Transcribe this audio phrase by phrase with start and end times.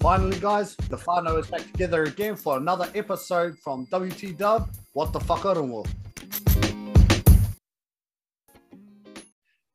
[0.00, 5.12] Finally, guys, the whānau is back together again for another episode from WT Dub, What
[5.12, 5.86] the Whakarongo.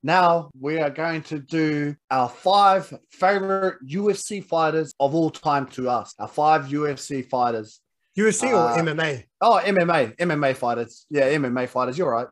[0.02, 5.90] Now, we are going to do our five favorite UFC fighters of all time to
[5.90, 6.16] us.
[6.18, 7.80] Our five UFC fighters.
[8.18, 9.26] UFC or Uh, MMA?
[9.42, 11.06] Oh, MMA, MMA fighters.
[11.12, 12.00] Yeah, MMA fighters.
[12.00, 12.28] You're right.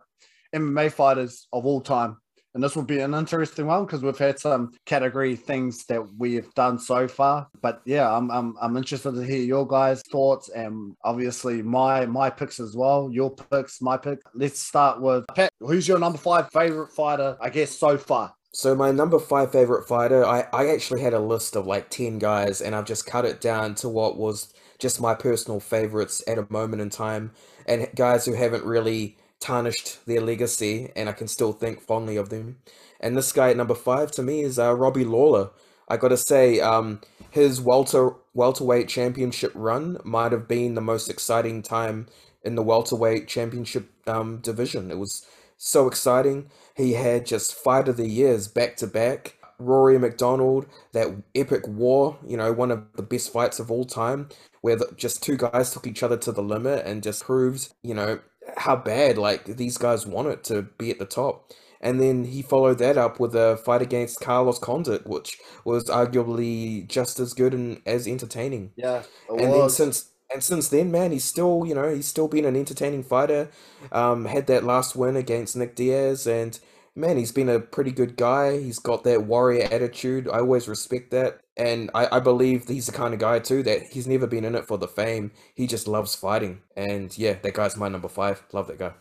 [0.55, 2.18] MMA fighters of all time.
[2.54, 6.36] And this will be an interesting one because we've had some category things that we
[6.36, 7.47] have done so far.
[7.61, 12.29] But yeah, I'm, I'm I'm interested to hear your guys' thoughts and obviously my my
[12.29, 13.09] picks as well.
[13.11, 14.19] Your picks, my pick.
[14.36, 15.50] Let's start with Pat.
[15.59, 17.37] Who's your number five favorite fighter?
[17.42, 18.33] I guess so far.
[18.56, 22.20] So my number five favorite fighter, I, I actually had a list of like 10
[22.20, 26.37] guys and I've just cut it down to what was just my personal favorites at
[26.37, 27.31] a moment in time
[27.65, 32.30] and guys who haven't really tarnished their legacy and I can still think fondly of
[32.30, 32.58] them.
[33.00, 35.52] And this guy at number five to me is uh, Robbie Lawler.
[35.89, 41.62] I gotta say, um, his welter welterweight championship run might have been the most exciting
[41.62, 42.08] time
[42.44, 44.90] in the welterweight championship um, division.
[44.90, 45.26] It was
[45.58, 46.50] so exciting.
[46.76, 49.36] He had just fight of the years back to back.
[49.60, 54.28] Rory MacDonald, that epic war, you know, one of the best fights of all time,
[54.62, 57.94] where the, just two guys took each other to the limit and just proved, you
[57.94, 58.20] know,
[58.58, 61.52] how bad like these guys want it to be at the top.
[61.82, 66.88] And then he followed that up with a fight against Carlos Condit, which was arguably
[66.88, 69.04] just as good and as entertaining Yeah.
[69.30, 72.56] And then since and since then, man, he's still you know he's still been an
[72.56, 73.50] entertaining fighter.
[73.92, 76.58] Um, had that last win against Nick Diaz, and
[76.95, 78.60] man, he's been a pretty good guy.
[78.60, 80.28] He's got that warrior attitude.
[80.28, 83.84] I always respect that, and I, I believe he's the kind of guy too that
[83.84, 85.32] he's never been in it for the fame.
[85.56, 88.44] He just loves fighting, and yeah, that guy's my number five.
[88.52, 88.94] Love that guy.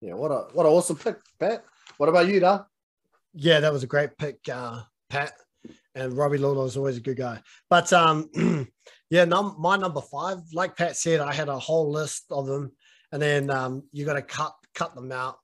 [0.00, 1.64] yeah, what a what an awesome pick, Pat.
[1.96, 2.64] What about you, Da?
[3.34, 5.32] Yeah, that was a great pick, uh, Pat.
[5.94, 7.40] And Robbie Lawler is always a good guy.
[7.70, 8.28] But um,
[9.10, 12.72] yeah, num- my number five, like Pat said, I had a whole list of them,
[13.12, 15.38] and then um, you got to cut cut them out.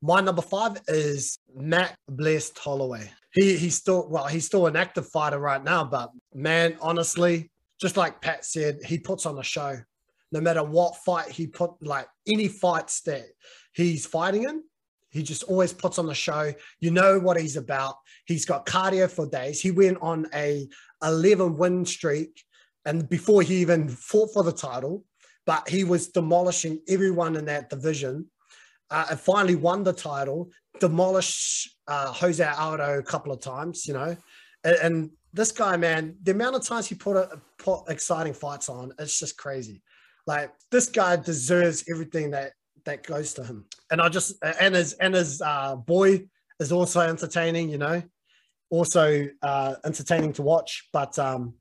[0.00, 3.10] My number five is Max Blessed Holloway.
[3.38, 7.50] He he's still well, he's still an active fighter right now, but man, honestly,
[7.80, 9.76] just like Pat said, he puts on a show.
[10.32, 13.26] No matter what fight he put, like any fights that
[13.72, 14.62] he's fighting in,
[15.10, 16.52] he just always puts on the show.
[16.80, 17.94] You know what he's about.
[18.26, 19.60] He's got cardio for days.
[19.60, 20.68] He went on a
[21.02, 22.42] 11 win streak,
[22.84, 25.04] and before he even fought for the title,
[25.46, 28.26] but he was demolishing everyone in that division.
[28.90, 30.50] Uh, finally won the title,
[30.80, 34.16] demolished uh, Jose Aldo a couple of times, you know.
[34.64, 38.68] And, and this guy, man, the amount of times he put, a, put exciting fights
[38.68, 39.82] on, it's just crazy.
[40.26, 42.52] Like this guy deserves everything that
[42.84, 43.66] that goes to him.
[43.90, 46.26] And I just and his and his uh, boy
[46.60, 48.02] is also entertaining, you know,
[48.70, 50.88] also uh, entertaining to watch.
[50.92, 51.54] But um,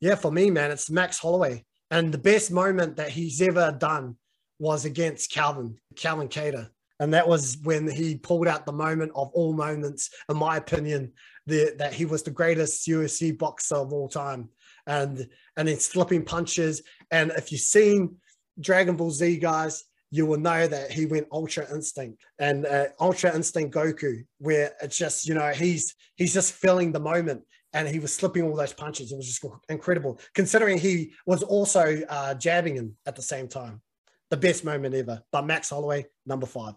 [0.00, 4.16] yeah, for me, man, it's Max Holloway, and the best moment that he's ever done
[4.60, 6.68] was against Calvin Calvin Kattar,
[7.00, 11.12] and that was when he pulled out the moment of all moments, in my opinion,
[11.46, 14.50] the, that he was the greatest UFC boxer of all time,
[14.86, 15.26] and
[15.56, 16.82] and then slipping punches.
[17.10, 18.16] And if you've seen
[18.60, 23.34] Dragon Ball Z, guys, you will know that he went Ultra Instinct and uh, Ultra
[23.34, 27.98] Instinct Goku, where it's just you know he's he's just feeling the moment and he
[27.98, 29.12] was slipping all those punches.
[29.12, 33.80] It was just incredible, considering he was also uh, jabbing him at the same time.
[34.30, 35.22] The best moment ever.
[35.32, 36.74] But Max Holloway, number five.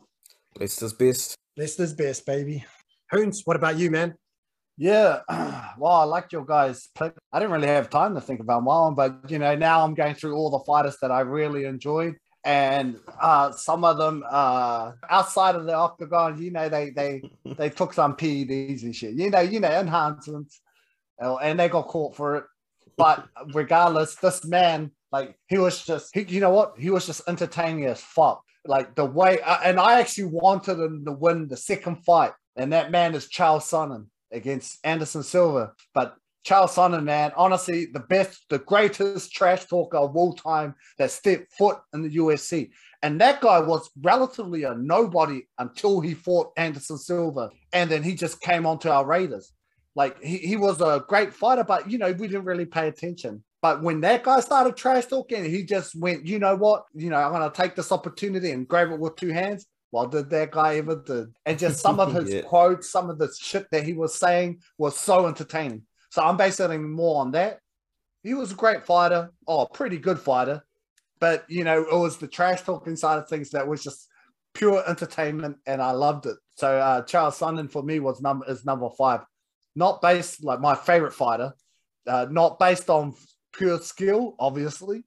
[0.60, 1.36] Leicester's best.
[1.56, 2.66] Leicester's best, baby.
[3.12, 4.16] Hoons, what about you, man?
[4.76, 5.20] Yeah,
[5.78, 7.14] well, I liked your guys' pick.
[7.32, 9.94] I didn't really have time to think about my one, but you know, now I'm
[9.94, 14.94] going through all the fighters that I really enjoyed, and uh, some of them uh,
[15.08, 17.22] outside of the octagon, you know, they they
[17.58, 20.60] they took some PEDs and shit, you know, you know, enhancements,
[21.22, 22.46] uh, and they got caught for it.
[22.98, 26.74] But regardless, this man, like, he was just, he, you know what?
[26.78, 28.44] He was just entertaining as fuck.
[28.66, 32.90] Like the way, and I actually wanted him to win the second fight, and that
[32.92, 35.74] man is Chael Sonnen against Anderson Silva.
[35.94, 36.16] But
[36.48, 41.54] Chael Sonnen, man, honestly, the best, the greatest trash talker of all time that stepped
[41.54, 42.72] foot in the UFC.
[43.04, 47.52] And that guy was relatively a nobody until he fought Anderson Silva.
[47.72, 49.52] And then he just came onto our radars.
[49.96, 53.44] Like he, he was a great fighter, but you know, we didn't really pay attention.
[53.64, 56.84] But when that guy started trash talking, he just went, you know what?
[56.94, 59.66] You know, I'm gonna take this opportunity and grab it with two hands.
[59.90, 61.34] Well, did that guy ever did?
[61.46, 62.42] And just some of his Yeah.
[62.42, 65.84] quotes, some of the shit that he was saying was so entertaining.
[66.12, 67.60] So I'm basing more on that.
[68.22, 70.62] He was a great fighter, oh, a pretty good fighter,
[71.22, 74.10] but you know, it was the trash talking side of things that was just
[74.54, 76.36] pure entertainment, and I loved it.
[76.58, 79.22] So uh, Chael Sonnen for me was number is number five,
[79.74, 81.54] not based like my favorite fighter,
[82.08, 83.16] uh, not based on
[83.54, 85.04] pure skill, obviously,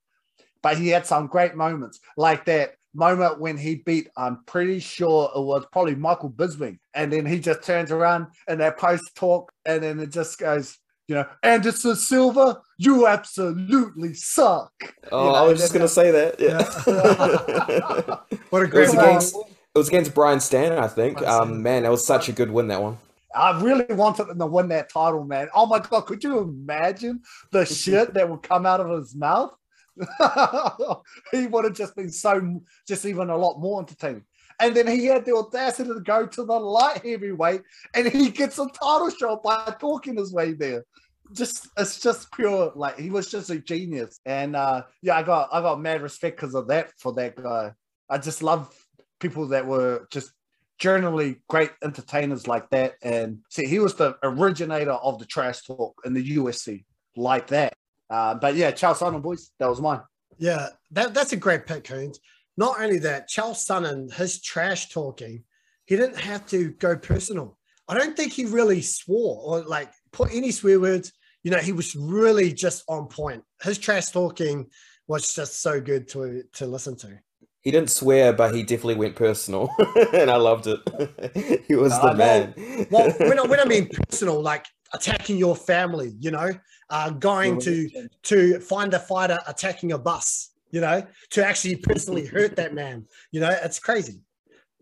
[0.62, 5.30] but he had some great moments like that moment when he beat, I'm pretty sure
[5.34, 6.78] it was probably Michael Bisping.
[6.94, 10.78] And then he just turns around and that post talk, and then it just goes,
[11.08, 14.72] you know, Anderson Silva, you absolutely suck.
[15.12, 16.40] Oh, You know, I was just gonna say that.
[16.40, 18.16] Yeah.
[18.50, 21.20] What a it great was against it was against Brian Stanton, I think.
[21.22, 22.68] Um, man, that was such a good win.
[22.68, 22.96] That one.
[23.36, 25.48] I really wanted him to win that title, man.
[25.54, 27.22] Oh my god, could you imagine
[27.52, 29.52] the shit that would come out of his mouth?
[31.32, 34.24] he would have just been so, just even a lot more entertaining.
[34.58, 37.62] And then he had the audacity to go to the light heavyweight,
[37.94, 40.84] and he gets a title shot by talking his way there.
[41.32, 45.48] Just it's just pure like he was just a genius, and uh yeah, I got
[45.52, 47.72] I got mad respect because of that for that guy.
[48.08, 48.72] I just love
[49.18, 50.30] people that were just
[50.78, 52.94] generally great entertainers like that.
[53.02, 56.84] And see, he was the originator of the trash talk in the UFC
[57.16, 57.74] like that.
[58.10, 60.00] Uh, but yeah, Chael Sonnen, boys, that was mine.
[60.38, 62.20] Yeah, that, that's a great pick, Coons.
[62.56, 65.44] Not only that, Chael Sonnen, his trash talking,
[65.86, 67.58] he didn't have to go personal.
[67.88, 71.12] I don't think he really swore or like put any swear words.
[71.42, 73.44] You know, he was really just on point.
[73.62, 74.66] His trash talking
[75.06, 77.18] was just so good to to listen to.
[77.66, 79.68] He didn't swear, but he definitely went personal,
[80.12, 81.64] and I loved it.
[81.66, 82.16] he was I the know.
[82.16, 82.86] man.
[82.92, 86.52] Well, when I, when I mean personal, like attacking your family, you know,
[86.90, 87.88] uh, going to
[88.22, 93.04] to find a fighter attacking a bus, you know, to actually personally hurt that man.
[93.32, 94.20] You know, it's crazy.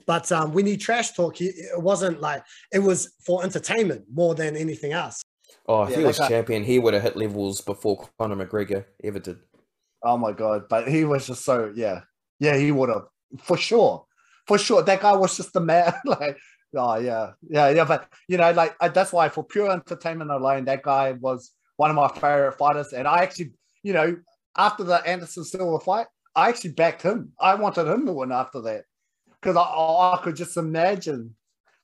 [0.04, 4.34] But um, when he trash talk, he, it wasn't like it was for entertainment more
[4.34, 5.22] than anything else.
[5.66, 8.84] Oh, if Yeah, he was guy- champion, he would have hit levels before Conor McGregor
[9.02, 9.38] ever did.
[10.02, 10.68] Oh my god!
[10.68, 12.02] But he was just so yeah,
[12.38, 12.56] yeah.
[12.56, 13.06] He would have
[13.42, 14.06] for sure,
[14.46, 14.82] for sure.
[14.82, 15.92] That guy was just the man.
[16.04, 16.38] like,
[16.76, 17.84] oh yeah, yeah, yeah.
[17.84, 21.90] But you know, like I, that's why for pure entertainment alone, that guy was one
[21.90, 22.92] of my favorite fighters.
[22.92, 23.52] And I actually,
[23.82, 24.16] you know,
[24.56, 27.32] after the Anderson Silva fight, I actually backed him.
[27.40, 28.84] I wanted him to win after that
[29.40, 31.34] because I, I could just imagine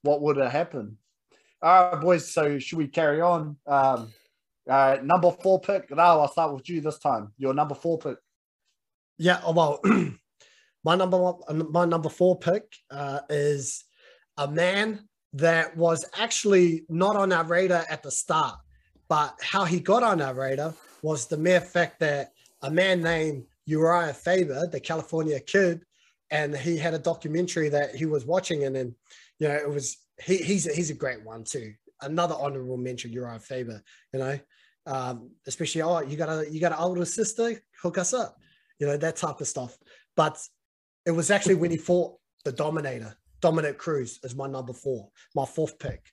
[0.03, 0.97] what would have happened.
[1.63, 2.33] All right, boys.
[2.33, 3.57] So should we carry on?
[3.67, 4.13] Um,
[4.69, 5.91] uh, number four pick.
[5.91, 7.33] No, I'll start with you this time.
[7.39, 8.17] Your number four pick.
[9.19, 9.81] Yeah, oh, well,
[10.85, 13.85] my number one, my number four pick uh, is
[14.37, 18.57] a man that was actually not on our radar at the start,
[19.09, 22.33] but how he got on our radar was the mere fact that
[22.63, 25.83] a man named Uriah Faber, the California kid,
[26.31, 28.95] and he had a documentary that he was watching, and then
[29.39, 31.73] you know it was he, he's a, he's a great one too.
[32.03, 33.83] Another honorable mention, Uriah Faber.
[34.13, 34.39] You know,
[34.87, 38.37] um, especially oh you got a you got an older sister, hook us up
[38.81, 39.79] you know, that type of stuff.
[40.17, 40.39] But
[41.11, 45.45] it was actually when he fought the Dominator, Dominick Cruz is my number four, my
[45.45, 46.07] fourth pick.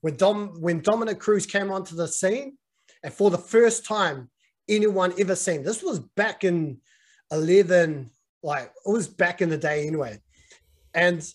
[0.00, 2.56] When Dom when Dominick Cruz came onto the scene,
[3.02, 4.30] and for the first time
[4.68, 6.78] anyone ever seen, this was back in
[7.32, 8.10] 11,
[8.44, 10.20] like it was back in the day anyway.
[10.94, 11.28] And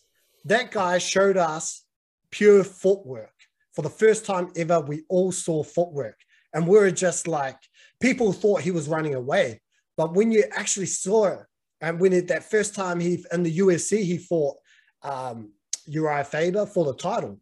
[0.46, 1.84] that guy showed us
[2.32, 3.34] pure footwork.
[3.74, 6.18] For the first time ever, we all saw footwork.
[6.54, 7.58] And we were just like,
[8.00, 9.60] people thought he was running away.
[9.98, 11.46] But when you actually saw it,
[11.82, 14.58] and when it, that first time he in the UFC he fought
[15.04, 15.52] um,
[15.86, 17.40] Uriah Faber for the title,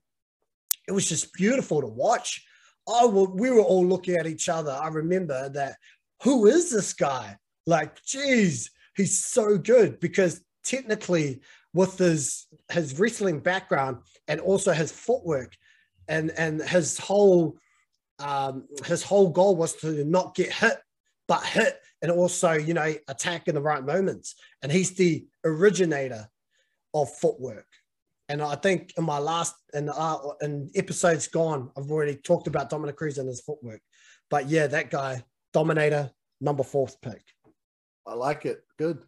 [0.87, 2.45] it was just beautiful to watch.
[2.87, 4.71] Oh, well, we were all looking at each other.
[4.71, 5.75] I remember that.
[6.23, 7.37] Who is this guy?
[7.65, 11.41] Like, geez, he's so good because technically,
[11.73, 15.53] with his his wrestling background and also his footwork,
[16.07, 17.57] and and his whole
[18.19, 20.77] um, his whole goal was to not get hit,
[21.27, 24.35] but hit and also, you know, attack in the right moments.
[24.61, 26.29] And he's the originator
[26.93, 27.65] of footwork.
[28.29, 32.69] And I think in my last in uh, in episodes gone, I've already talked about
[32.69, 33.81] Dominick Cruz and his footwork.
[34.29, 37.23] But yeah, that guy, Dominator, number fourth pick.
[38.05, 38.63] I like it.
[38.77, 38.99] Good.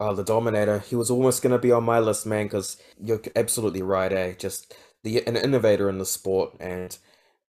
[0.00, 0.80] Oh, the Dominator.
[0.80, 4.32] He was almost going to be on my list, man, because you're absolutely right, eh?
[4.32, 6.98] Just the an innovator in the sport, and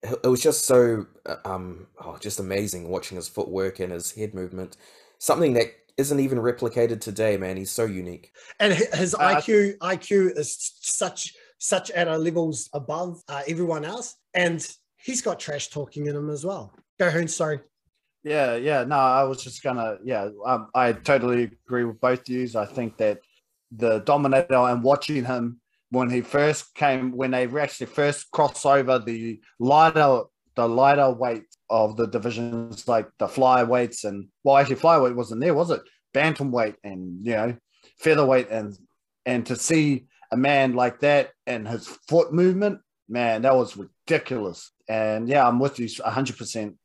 [0.02, 4.12] it it was just so uh, um oh, just amazing watching his footwork and his
[4.12, 4.76] head movement.
[5.18, 5.66] Something that
[5.96, 7.56] isn't even replicated today, man.
[7.56, 8.32] He's so unique.
[8.58, 14.16] And his Uh, IQ IQ is such such at a levels above uh, everyone else,
[14.32, 14.66] and
[14.96, 16.74] he's got trash talking in him as well.
[16.98, 17.60] Go Hoon, sorry.
[18.22, 18.84] Yeah, yeah.
[18.84, 19.98] No, I was just gonna.
[20.02, 22.54] Yeah, um, I totally agree with both yous.
[22.54, 23.20] I think that
[23.72, 25.59] the Dominator and watching him
[25.90, 30.22] when he first came, when they actually first crossed over the lighter,
[30.56, 35.54] the lighter weight of the divisions, like the flyweights and well, actually flyweight wasn't there,
[35.54, 35.82] was it?
[36.14, 37.56] Bantamweight and you know
[37.98, 38.76] featherweight and
[39.26, 44.70] and to see a man like that and his foot movement, man, that was ridiculous.
[44.88, 46.36] And yeah, I'm with you 100.
[46.38, 46.76] percent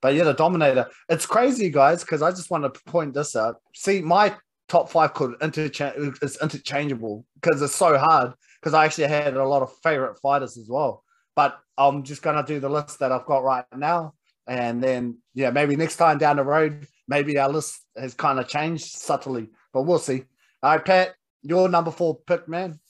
[0.00, 0.88] But yeah, the Dominator.
[1.08, 3.56] It's crazy, guys, because I just want to point this out.
[3.74, 4.36] See, my
[4.68, 8.32] top five could interchange is interchangeable because it's so hard.
[8.60, 11.04] Because I actually had a lot of favorite fighters as well.
[11.34, 14.14] But I'm just gonna do the list that I've got right now,
[14.46, 18.48] and then yeah, maybe next time down the road, maybe our list has kind of
[18.48, 20.24] changed subtly, but we'll see.
[20.62, 22.80] All right, Pat, your number four pick, man.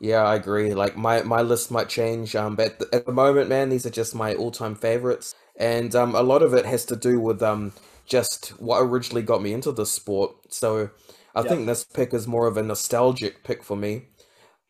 [0.00, 0.74] Yeah, I agree.
[0.74, 3.86] Like my my list might change, um, but at the, at the moment, man, these
[3.86, 7.20] are just my all time favorites, and um, a lot of it has to do
[7.20, 7.72] with um
[8.04, 10.34] just what originally got me into the sport.
[10.48, 10.90] So
[11.34, 14.06] I think this pick is more of a nostalgic pick for me.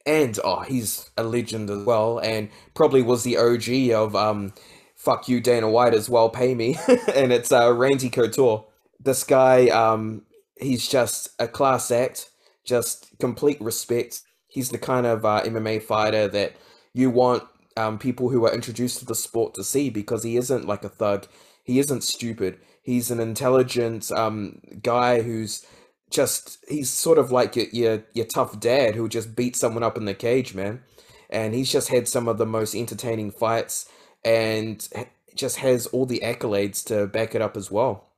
[0.04, 4.52] And oh, he's a legend as well, and probably was the OG of um,
[4.96, 6.28] "fuck you, Dana White" as well.
[6.28, 6.76] Pay me,
[7.14, 8.64] and it's uh, Randy Couture.
[8.98, 10.22] This guy, um,
[10.58, 12.30] he's just a class act,
[12.64, 14.22] just complete respect.
[14.48, 16.54] He's the kind of uh, MMA fighter that
[16.92, 17.44] you want
[17.76, 20.88] um, people who are introduced to the sport to see because he isn't like a
[20.88, 21.26] thug.
[21.64, 22.58] He isn't stupid.
[22.82, 25.64] He's an intelligent um, guy who's
[26.12, 29.96] just he's sort of like your, your your tough dad who just beat someone up
[29.96, 30.82] in the cage, man.
[31.30, 33.88] And he's just had some of the most entertaining fights
[34.24, 34.86] and
[35.34, 38.08] just has all the accolades to back it up as well.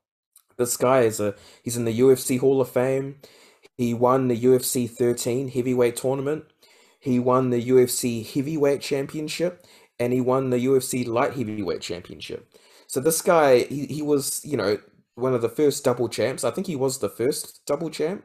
[0.57, 3.17] This guy is a he's in the UFC Hall of Fame.
[3.77, 6.45] He won the UFC 13 heavyweight tournament.
[7.01, 9.65] He won the UFC heavyweight championship
[9.99, 12.49] and he won the UFC light heavyweight championship.
[12.87, 14.79] So this guy, he, he was, you know,
[15.15, 16.45] one of the first double champs.
[16.45, 18.25] I think he was the first double champ.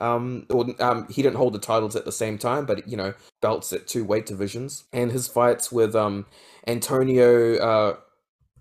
[0.00, 3.14] Um, or um, he didn't hold the titles at the same time, but you know,
[3.40, 4.84] belts at two weight divisions.
[4.92, 6.26] And his fights with um
[6.68, 7.96] Antonio uh,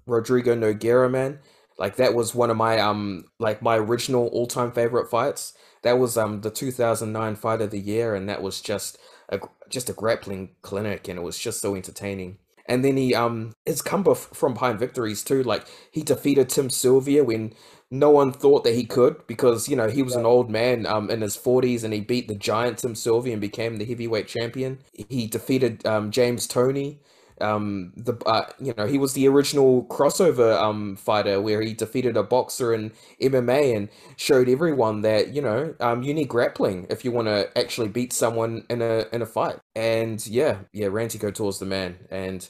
[0.07, 1.39] Rodrigo Nogueira, man,
[1.77, 5.53] like that was one of my um like my original all time favorite fights.
[5.83, 8.97] That was um the 2009 fight of the year, and that was just
[9.29, 12.39] a just a grappling clinic, and it was just so entertaining.
[12.67, 15.43] And then he um his comeback from behind victories too.
[15.43, 17.53] Like he defeated Tim Sylvia when
[17.89, 21.09] no one thought that he could because you know he was an old man um
[21.09, 24.79] in his 40s and he beat the giant Tim Sylvia and became the heavyweight champion.
[24.93, 26.99] He defeated um James Toney.
[27.39, 32.17] Um the uh, you know he was the original crossover um fighter where he defeated
[32.17, 37.05] a boxer in MMA and showed everyone that you know um you need grappling if
[37.05, 39.59] you want to actually beat someone in a in a fight.
[39.75, 42.47] And yeah, yeah, Randy Couture's the man and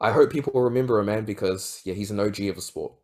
[0.00, 2.94] I hope people remember him, man, because yeah, he's an OG of the sport.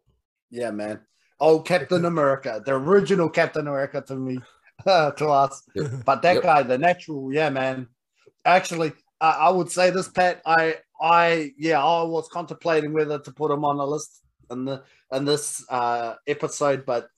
[0.50, 1.00] Yeah, man.
[1.38, 4.38] Oh, Captain America, the original Captain America to me,
[4.84, 5.62] to us.
[5.74, 6.04] Yep.
[6.04, 6.42] But that yep.
[6.42, 7.88] guy, the natural, yeah, man.
[8.44, 10.40] Actually, uh, I would say this, Pat.
[10.46, 14.82] I, I, yeah, I was contemplating whether to put him on the list in the
[15.12, 17.08] in this uh, episode, but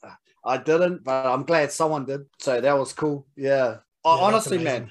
[0.44, 1.04] I didn't.
[1.04, 2.22] But I'm glad someone did.
[2.40, 3.26] So that was cool.
[3.36, 3.76] Yeah.
[4.04, 4.90] yeah Honestly, man,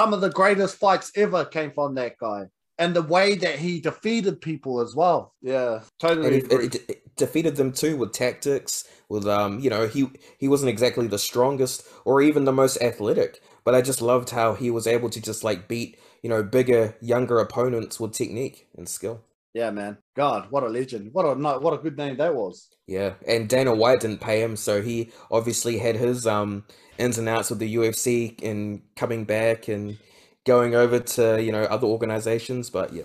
[0.00, 2.46] some of the greatest fights ever came from that guy
[2.78, 5.34] and the way that he defeated people as well.
[5.42, 6.40] Yeah, totally.
[6.40, 8.84] And he, he defeated them too with tactics.
[9.08, 13.40] With um, you know, he he wasn't exactly the strongest or even the most athletic,
[13.64, 16.96] but I just loved how he was able to just like beat you know bigger,
[17.00, 19.22] younger opponents with technique and skill.
[19.52, 19.98] Yeah, man.
[20.16, 21.10] God, what a legend!
[21.12, 22.70] What a what a good name that was.
[22.86, 26.64] Yeah, and Dana White didn't pay him, so he obviously had his um
[26.98, 29.98] ins and outs with the UFC and coming back and
[30.44, 32.70] going over to you know other organizations.
[32.70, 33.04] But yeah,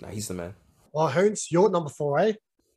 [0.00, 0.54] no, he's the man.
[0.92, 2.32] Well, Hoons, your number four, eh?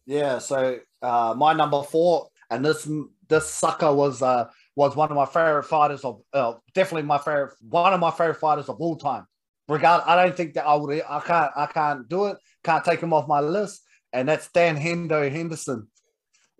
[0.05, 0.39] Yeah.
[0.39, 2.87] So uh, my number four, and this
[3.27, 7.53] this sucker was uh was one of my favorite fighters of uh, definitely my favorite
[7.61, 9.25] one of my favorite fighters of all time.
[9.67, 11.01] Regard, I don't think that I would.
[11.07, 11.51] I can't.
[11.55, 12.37] I can't do it.
[12.63, 13.81] Can't take him off my list.
[14.11, 15.87] And that's Dan Hendo Henderson.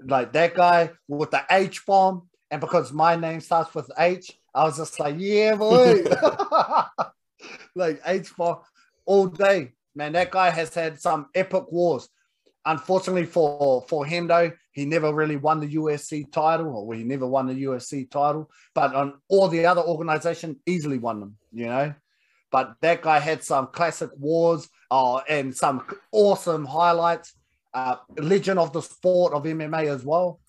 [0.01, 4.63] Like that guy with the H bomb, and because my name starts with H, I
[4.63, 6.03] was just like, yeah, boy.
[7.75, 8.62] like H for
[9.05, 9.71] all day.
[9.95, 12.07] Man, that guy has had some epic wars.
[12.65, 17.27] Unfortunately for for him though, he never really won the UFC title, or he never
[17.27, 18.50] won the UFC title.
[18.75, 21.38] But on all the other organization, easily won them.
[21.51, 21.93] You know,
[22.51, 27.33] but that guy had some classic wars uh, and some awesome highlights.
[27.74, 30.41] Uh, legend of the sport of MMA as well.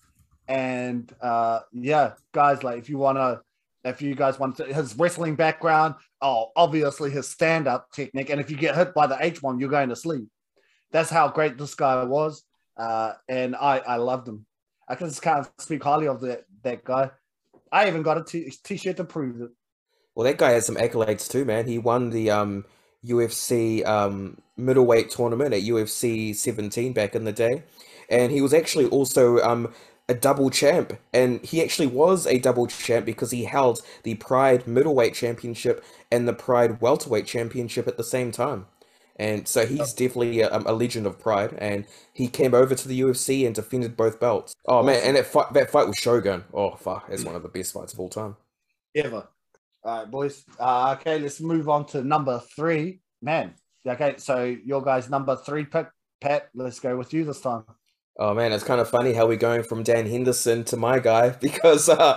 [0.47, 3.41] And uh, yeah, guys, like if you want to
[3.83, 8.29] if you guys want to, his wrestling background, oh, obviously his stand up technique.
[8.29, 10.27] And if you get hit by the H one, you're going to sleep.
[10.91, 12.43] That's how great this guy was.
[12.77, 14.45] Uh, and I, I loved him.
[14.87, 17.11] I just can't speak highly of that, that guy.
[17.71, 19.49] I even got a t- t-shirt to prove it.
[20.15, 21.67] Well, that guy has some accolades too, man.
[21.67, 22.65] He won the um,
[23.05, 27.63] UFC um, middleweight tournament at UFC 17 back in the day.
[28.09, 29.73] And he was actually also um,
[30.09, 34.67] a double champ, and he actually was a double champ because he held the Pride
[34.67, 38.65] middleweight championship and the Pride welterweight championship at the same time.
[39.15, 41.55] And so he's definitely a, a legend of pride.
[41.59, 44.55] And he came over to the UFC and defended both belts.
[44.65, 46.43] Oh man, and that fight, that fight with Shogun.
[46.53, 48.35] Oh fuck, that's one of the best fights of all time.
[48.95, 49.27] Ever.
[49.83, 50.45] All right, boys.
[50.59, 53.01] Uh, okay, let's move on to number three.
[53.21, 53.53] Man,
[53.85, 55.87] okay, so your guys' number three pick,
[56.19, 56.49] Pat.
[56.55, 57.65] Let's go with you this time.
[58.15, 61.29] Oh man, it's kind of funny how we're going from Dan Henderson to my guy
[61.41, 62.13] because uh,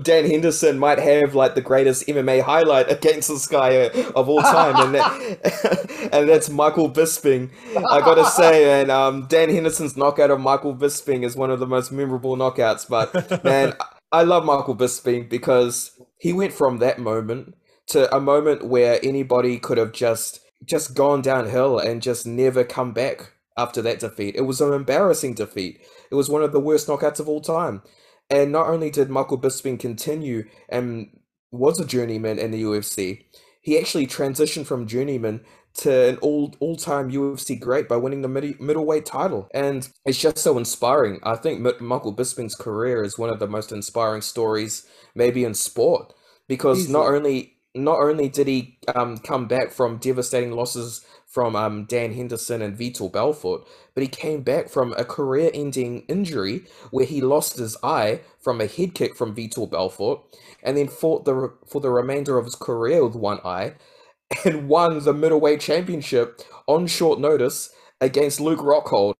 [0.02, 4.42] Dan Henderson might have like the greatest MMA highlight against this guy uh, of all
[4.42, 7.50] time, and that, and that's Michael Bisping.
[7.74, 11.66] I gotta say, and um, Dan Henderson's knockout of Michael Bisping is one of the
[11.66, 12.86] most memorable knockouts.
[12.86, 13.74] But man,
[14.12, 17.54] I love Michael Bisping because he went from that moment
[17.88, 22.92] to a moment where anybody could have just just gone downhill and just never come
[22.92, 24.36] back after that defeat.
[24.36, 25.80] It was an embarrassing defeat.
[26.10, 27.82] It was one of the worst knockouts of all time.
[28.30, 31.10] And not only did Michael Bisping continue and
[31.50, 33.24] was a journeyman in the UFC,
[33.60, 35.40] he actually transitioned from journeyman
[35.74, 40.18] to an all all time UFC great by winning the mid- middleweight title, and it's
[40.18, 41.20] just so inspiring.
[41.22, 46.14] I think Michael Bisping's career is one of the most inspiring stories, maybe in sport,
[46.48, 46.92] because Easy.
[46.92, 52.14] not only not only did he um, come back from devastating losses from um, Dan
[52.14, 53.60] Henderson and Vitor Belfort,
[53.94, 58.60] but he came back from a career ending injury where he lost his eye from
[58.60, 60.20] a head kick from Vitor Belfort
[60.62, 63.74] and then fought the, for the remainder of his career with one eye
[64.44, 69.14] and won the middleweight championship on short notice against Luke Rockhold.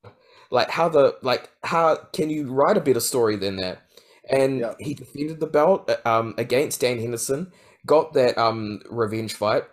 [0.50, 3.82] Like how the like how can you write a better story than that?
[4.30, 4.74] And yeah.
[4.78, 7.52] he defended the belt uh, um, against Dan Henderson,
[7.84, 9.64] got that um, revenge fight,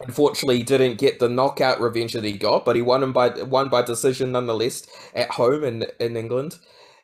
[0.00, 3.28] Unfortunately, he didn't get the knockout revenge that he got, but he won him by
[3.42, 6.58] won by decision nonetheless at home in in England.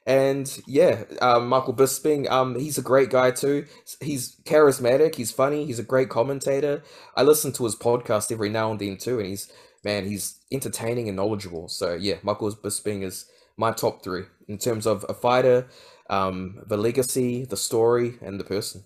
[0.07, 3.67] And yeah, um, Michael Bisping, um, he's a great guy too.
[4.01, 5.15] He's charismatic.
[5.15, 5.67] He's funny.
[5.67, 6.83] He's a great commentator.
[7.17, 9.53] I listen to his podcast every now and then too, and he's
[9.85, 11.69] man, he's entertaining and knowledgeable.
[11.69, 15.69] So yeah, Michael Bisping is my top three in terms of a fighter,
[16.09, 18.85] um, the legacy, the story, and the person.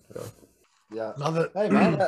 [0.95, 1.13] Yeah.
[1.17, 1.51] Love it.
[1.53, 1.99] Hey, man,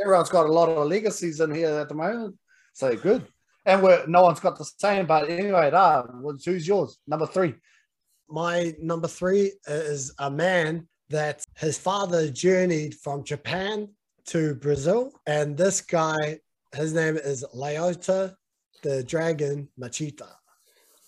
[0.00, 2.36] everyone's got a lot of legacies in here at the moment.
[2.72, 3.26] So good.
[3.66, 5.06] And we're, no one's got the same.
[5.06, 6.02] But anyway, uh,
[6.44, 6.98] who's yours?
[7.06, 7.54] Number three.
[8.28, 13.88] My number three is a man that his father journeyed from Japan
[14.26, 15.12] to Brazil.
[15.26, 16.38] And this guy,
[16.72, 18.34] his name is Lyoto
[18.82, 20.28] the Dragon Machida.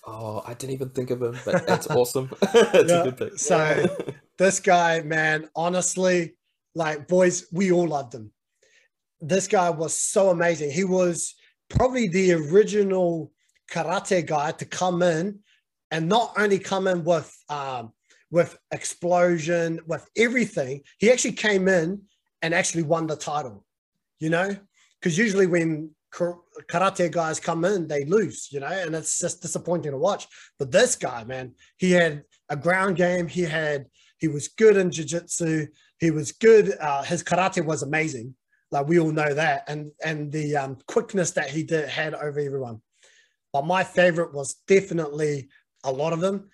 [0.05, 2.31] Oh, I didn't even think of him, but that's awesome.
[2.41, 3.39] that's yeah, a good pick.
[3.39, 3.87] So
[4.39, 6.35] this guy, man, honestly,
[6.75, 8.33] like, boys, we all loved him.
[9.21, 10.71] This guy was so amazing.
[10.71, 11.35] He was
[11.69, 13.33] probably the original
[13.71, 15.39] karate guy to come in
[15.91, 17.93] and not only come in with um,
[18.31, 20.83] with explosion, with everything.
[20.99, 22.03] He actually came in
[22.41, 23.65] and actually won the title.
[24.19, 24.57] You know,
[25.01, 28.49] because usually when karate guys come in, they lose.
[28.51, 30.27] You know, and it's just disappointing to watch.
[30.59, 33.29] But this guy, man, he had a ground game.
[33.29, 33.87] He had
[34.19, 35.67] he was good in jiu-jitsu.
[36.03, 36.77] He was good.
[36.81, 38.35] Uh, his karate was amazing.
[38.73, 42.41] Like we all know that, and and the um, quickness that he did had over
[42.41, 42.83] everyone.
[43.53, 45.49] But my favorite was definitely
[45.85, 46.51] a lot of them.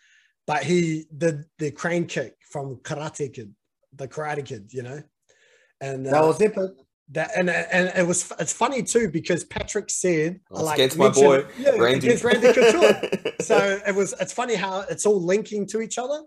[0.46, 3.54] But he did the crane kick from Karate Kid,
[3.94, 5.02] the Karate Kid, you know,
[5.80, 6.72] and uh, that was epic.
[7.12, 11.08] That and and it was it's funny too because Patrick said well, like against my
[11.08, 12.08] boy yeah, Randy.
[12.08, 13.00] against Randy Couture.
[13.40, 16.20] so it was it's funny how it's all linking to each other.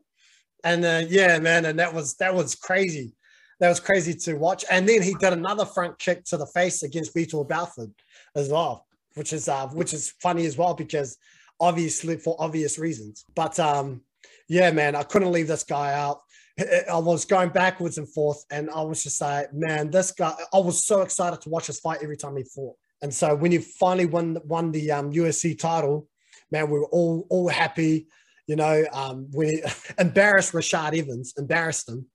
[0.64, 3.14] And uh, yeah, man, and that was that was crazy.
[3.60, 4.66] That was crazy to watch.
[4.72, 7.92] And then he did another front kick to the face against Vitor Belfort
[8.36, 11.18] as well, which is uh, which is funny as well because
[11.60, 13.24] obviously for obvious reasons.
[13.36, 14.02] But um,
[14.50, 16.22] yeah, man, I couldn't leave this guy out.
[16.60, 20.34] I was going backwards and forth, and I was just like, man, this guy.
[20.54, 22.76] I was so excited to watch this fight every time he fought.
[23.02, 26.08] And so when he finally won won the um, UFC title,
[26.52, 28.08] man, we were all all happy
[28.52, 29.64] you know, um, we
[29.98, 32.06] embarrassed Rashad Evans, embarrassed him,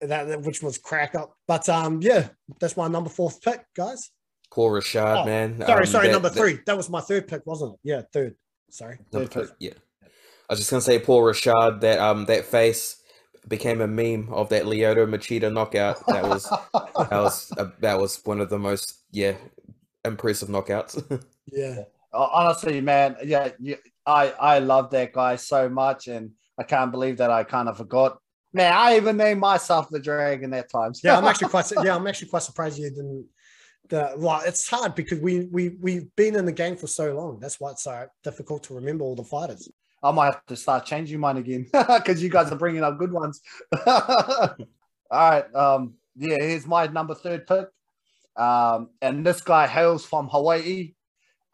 [0.00, 1.34] that, which was crack up.
[1.48, 2.28] But um, yeah,
[2.60, 4.12] that's my number fourth pick, guys.
[4.52, 5.58] Poor Rashad, oh, man.
[5.58, 6.52] Sorry, um, sorry, that, number three.
[6.52, 7.80] That, that, was my third pick, wasn't it?
[7.82, 8.36] Yeah, third.
[8.70, 9.48] Sorry, third pick.
[9.58, 11.80] Yeah, I was just gonna say, poor Rashad.
[11.80, 13.02] That um, that face
[13.48, 16.06] became a meme of that Lyoto Machida knockout.
[16.06, 19.34] That was that was uh, that was one of the most yeah
[20.04, 21.24] impressive knockouts.
[21.46, 21.82] yeah.
[22.12, 27.18] Honestly, man, yeah, you, I I love that guy so much, and I can't believe
[27.18, 28.18] that I kind of forgot.
[28.52, 30.92] Man, I even named myself the Dragon that time.
[31.02, 31.70] yeah, I'm actually quite.
[31.84, 33.26] Yeah, I'm actually quite surprised you didn't.
[33.88, 37.38] The, well, it's hard because we we we've been in the game for so long.
[37.38, 39.70] That's why it's so difficult to remember all the fighters.
[40.02, 43.12] I might have to start changing mine again because you guys are bringing up good
[43.12, 43.40] ones.
[43.86, 44.56] all
[45.10, 47.66] right, um, yeah, here's my number third pick,
[48.36, 50.94] um, and this guy hails from Hawaii.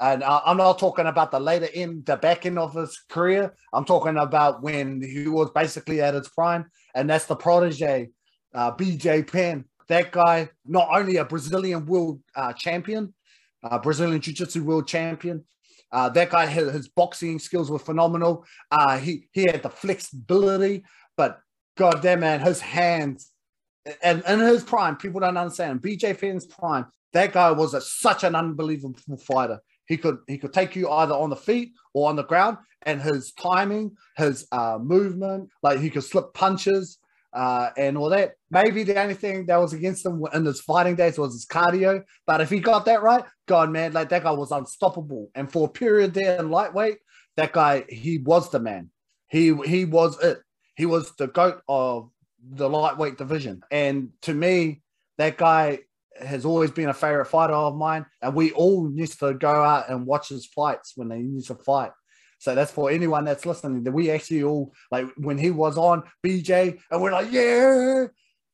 [0.02, 3.54] And uh, I'm not talking about the later end, the back end of his career.
[3.72, 8.10] I'm talking about when he was basically at his prime, and that's the protege,
[8.52, 9.64] uh, BJ Penn.
[9.86, 13.14] That guy, not only a Brazilian world uh, champion,
[13.62, 15.44] uh, Brazilian Jiu Jitsu world champion,
[15.92, 18.44] uh, that guy, his, his, boxing skills were phenomenal.
[18.72, 20.84] Uh, he he had the flexibility,
[21.16, 21.38] but
[21.76, 23.32] goddamn man, his hands
[24.02, 25.82] and in his prime, people don't understand.
[25.82, 29.60] BJ Penn's prime, that guy was a, such an unbelievable fighter.
[29.92, 32.98] He could he could take you either on the feet or on the ground, and
[32.98, 36.98] his timing, his uh, movement, like he could slip punches
[37.34, 38.36] uh, and all that.
[38.50, 42.02] Maybe the only thing that was against him in his fighting days was his cardio.
[42.26, 45.30] But if he got that right, God man, like that guy was unstoppable.
[45.34, 46.96] And for a period there in lightweight,
[47.36, 48.88] that guy he was the man.
[49.28, 50.38] He he was it.
[50.74, 52.08] He was the goat of
[52.42, 53.60] the lightweight division.
[53.70, 54.80] And to me,
[55.18, 55.80] that guy
[56.20, 58.06] has always been a favorite fighter of mine.
[58.20, 61.54] And we all used to go out and watch his fights when they used to
[61.54, 61.92] fight.
[62.38, 63.84] So that's for anyone that's listening.
[63.84, 68.06] That we actually all like when he was on BJ, and we're like, yeah.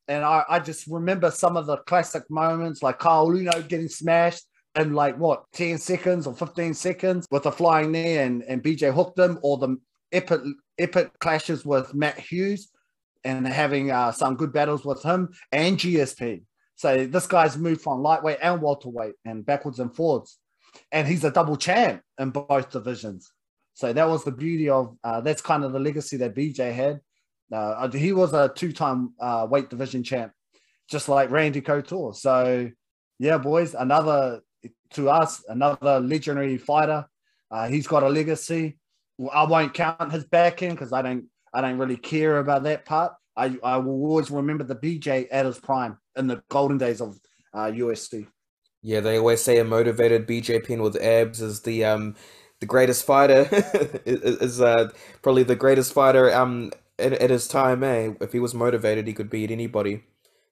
[0.07, 4.43] And I, I just remember some of the classic moments, like Caol Uno getting smashed
[4.75, 8.93] in like what 10 seconds or 15 seconds with a flying knee and, and BJ
[8.93, 9.77] hooked him, or the
[10.11, 10.41] epic
[10.77, 12.69] epic clashes with Matt Hughes
[13.23, 16.43] and having uh, some good battles with him and GSP.
[16.79, 20.37] So this guy's moved from lightweight and welterweight and backwards and forwards.
[20.93, 23.29] And he's a double champ in both divisions.
[23.73, 27.01] So that was the beauty of uh, that's kind of the legacy that BJ had.
[27.51, 30.31] Uh, he was a two-time uh, weight division champ,
[30.89, 32.13] just like Randy Couture.
[32.13, 32.71] So
[33.19, 34.39] yeah, boys, another
[34.91, 37.05] to us, another legendary fighter.
[37.51, 38.77] Uh, he's got a legacy.
[39.33, 42.85] I won't count his back end because I don't I don't really care about that
[42.85, 43.11] part.
[43.35, 47.19] I, I will always remember the BJ at his prime in the golden days of
[47.53, 48.27] uh, UFC.
[48.81, 52.15] Yeah, they always say a motivated BJ Penn with abs is the um
[52.59, 53.47] the greatest fighter
[54.05, 54.89] is uh
[55.21, 57.83] probably the greatest fighter um at, at his time.
[57.83, 60.03] Eh, if he was motivated, he could beat anybody.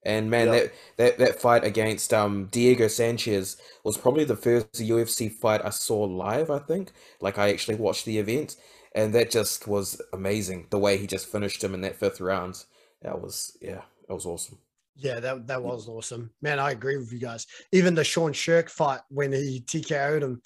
[0.03, 0.73] And man, yep.
[0.97, 5.69] that, that that fight against um Diego Sanchez was probably the first UFC fight I
[5.69, 6.49] saw live.
[6.49, 8.57] I think, like I actually watched the event,
[8.93, 10.67] and that just was amazing.
[10.69, 12.63] The way he just finished him in that fifth round,
[13.01, 14.59] that was yeah, that was awesome.
[14.99, 16.59] Yeah, that that was awesome, man.
[16.59, 17.45] I agree with you guys.
[17.71, 20.41] Even the Sean Sherk fight when he TKO'd him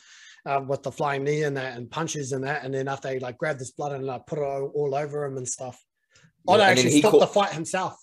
[0.45, 3.19] uh, with the flying knee and that, and punches and that, and then after he
[3.19, 5.81] like grabbed this blood and like put it all, over him and stuff.
[6.47, 7.95] Yeah, actually stopped call- the fight himself.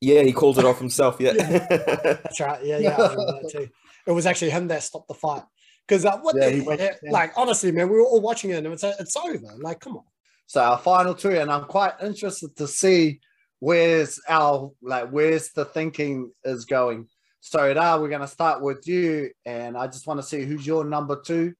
[0.00, 1.16] Yeah, he called it off himself.
[1.18, 1.66] Yeah, yeah.
[1.68, 2.62] that's right.
[2.62, 3.68] Yeah, yeah, that too.
[4.06, 5.42] It was actually him that stopped the fight.
[5.86, 8.56] Because uh, what yeah, the, went, it, like honestly, man, we were all watching it
[8.56, 9.54] and it's it's over.
[9.58, 10.04] Like, come on.
[10.46, 13.20] So our final two, and I'm quite interested to see
[13.64, 17.08] where's our like where's the thinking is going.
[17.40, 20.84] So now we're gonna start with you, and I just want to see who's your
[20.84, 21.54] number two,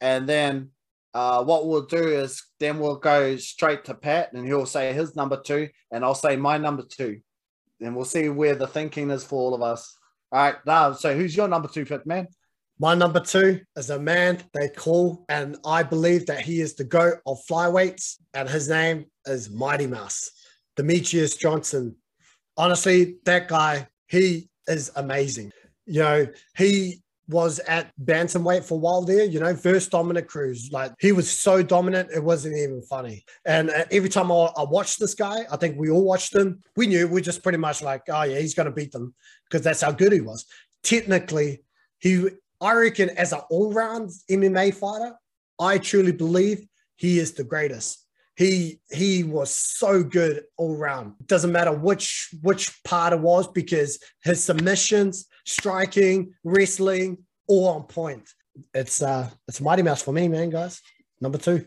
[0.00, 0.70] and then
[1.14, 5.16] uh, what we'll do is then we'll go straight to Pat, and he'll say his
[5.16, 7.20] number two, and I'll say my number two,
[7.80, 9.96] and we'll see where the thinking is for all of us.
[10.30, 12.28] All right, now, so who's your number two, Pit Man?
[12.78, 16.84] My number two is a man they call, and I believe that he is the
[16.84, 20.30] GOAT of flyweights, and his name is Mighty Mouse,
[20.78, 21.96] Demetrious Johnson.
[22.56, 25.52] Honestly, that guy, he is amazing.
[25.86, 30.70] You know, he was at bantamweight for a while there, you know, first Dominick Cruz.
[30.72, 33.24] Like he was so dominant, it wasn't even funny.
[33.44, 36.60] And uh, every time I, I, watched this guy, I think we all watched him.
[36.76, 39.14] We knew we are just pretty much like, oh yeah, he's going to beat them
[39.44, 40.46] because that's how good he was.
[40.82, 41.62] Technically,
[41.98, 42.28] he
[42.60, 45.14] I reckon as an all-round MMA fighter,
[45.60, 48.04] I truly believe he is the greatest.
[48.38, 51.14] He he was so good all round.
[51.26, 58.30] Doesn't matter which which part it was because his submissions, striking, wrestling, all on point.
[58.72, 60.80] It's uh it's Mighty Mouse for me, man, guys.
[61.20, 61.66] Number two.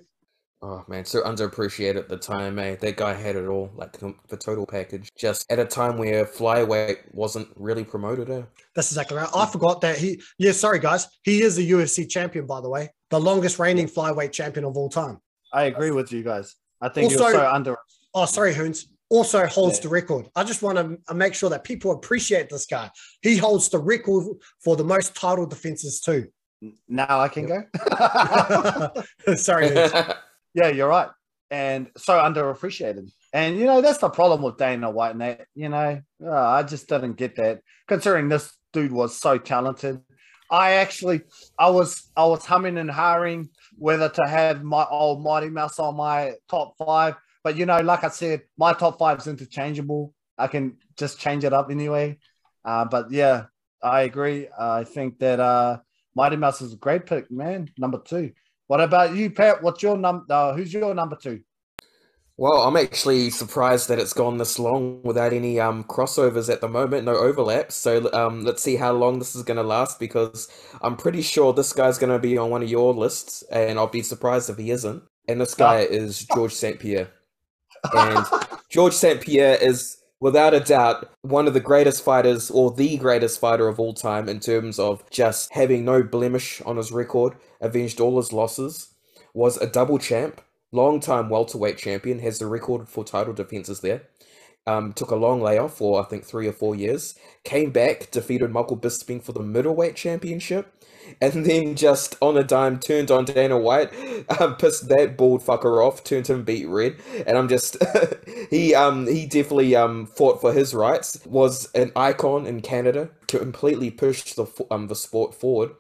[0.62, 2.76] Oh man, so underappreciated at the time, eh?
[2.76, 5.10] That guy had it all, like the, the total package.
[5.18, 8.44] Just at a time where flyweight wasn't really promoted, eh?
[8.76, 9.28] That's exactly right.
[9.36, 10.22] I forgot that he.
[10.38, 14.32] Yeah, sorry guys, he is a UFC champion, by the way, the longest reigning flyweight
[14.32, 15.20] champion of all time.
[15.52, 16.56] I agree with you guys.
[16.82, 17.78] I think also, you're so under.
[18.14, 18.88] Oh, sorry, Hoons.
[19.10, 19.84] Also holds yeah.
[19.84, 20.30] the record.
[20.36, 22.90] I just want to uh, make sure that people appreciate this guy.
[23.22, 24.26] He holds the record
[24.64, 26.28] for the most title defenses too.
[26.88, 27.64] Now I can go.
[29.36, 29.70] sorry.
[30.54, 31.10] Yeah, you're right.
[31.50, 33.10] And so underappreciated.
[33.34, 36.64] And, you know, that's the problem with Dana White and that, you know, oh, I
[36.64, 40.02] just didn't get that considering this dude was so talented.
[40.50, 41.22] I actually,
[41.58, 43.50] I was, I was humming and hawing
[43.82, 47.16] whether to have my old Mighty Mouse on my top five.
[47.44, 50.14] But, you know, like I said, my top five is interchangeable.
[50.38, 52.20] I can just change it up anyway.
[52.64, 53.46] Uh, but yeah,
[53.82, 54.48] I agree.
[54.58, 55.80] I think that uh,
[56.14, 57.70] Mighty Mouse is a great pick, man.
[57.80, 58.34] Number two.
[58.68, 59.64] What about you, Pat?
[59.64, 60.26] What's your number?
[60.30, 61.42] Uh, who's your number two?
[62.42, 66.68] Well, I'm actually surprised that it's gone this long without any um crossovers at the
[66.68, 67.76] moment, no overlaps.
[67.76, 70.48] So um, let's see how long this is going to last because
[70.82, 73.86] I'm pretty sure this guy's going to be on one of your lists, and I'll
[73.86, 75.04] be surprised if he isn't.
[75.28, 76.80] And this guy is George St.
[76.80, 77.12] Pierre.
[77.94, 78.26] And
[78.70, 79.22] George St.
[79.22, 83.80] Pierre is without a doubt one of the greatest fighters or the greatest fighter of
[83.80, 88.34] all time in terms of just having no blemish on his record, avenged all his
[88.34, 88.96] losses,
[89.36, 94.04] was a double champ long-time welterweight champion, has the record for title defenses there.
[94.68, 97.16] Um, took a long layoff for I think three or four years.
[97.44, 100.72] Came back, defeated Michael Bisping for the middleweight championship,
[101.20, 103.92] and then just on a dime turned on Dana White,
[104.40, 107.78] um, pissed that bald fucker off, turned him beat red, and I'm just
[108.52, 113.40] he um he definitely um fought for his rights, was an icon in Canada, to
[113.40, 115.72] completely pushed the um the sport forward,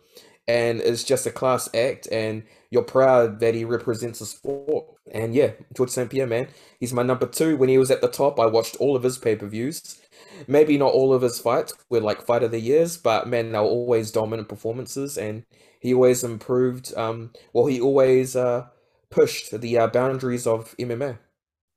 [0.47, 4.85] and is just a class act and you're proud that he represents the sport.
[5.11, 6.09] And yeah, George St.
[6.09, 6.47] Pierre, man,
[6.79, 7.57] he's my number two.
[7.57, 9.99] When he was at the top, I watched all of his pay per views.
[10.47, 13.59] Maybe not all of his fights were like fight of the years, but man, they
[13.59, 15.43] were always dominant performances, and
[15.79, 16.95] he always improved.
[16.97, 18.67] Um, well, he always uh
[19.09, 21.19] pushed the uh, boundaries of MMA.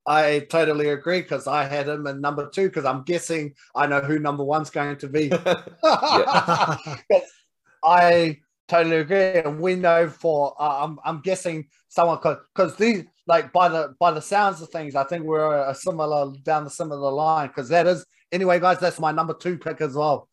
[0.06, 4.00] I totally agree because I had him in number two because I'm guessing I know
[4.00, 5.32] who number one's going to be.
[7.84, 13.04] I totally agree, and we know for uh, I'm I'm guessing someone because because these
[13.26, 16.70] like by the by the sounds of things, I think we're a similar down the
[16.70, 18.78] similar line because that is anyway, guys.
[18.78, 20.28] That's my number two pick as well.